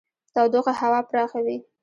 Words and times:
تودوخه 0.33 0.73
هوا 0.81 0.99
پراخوي. 1.09 1.57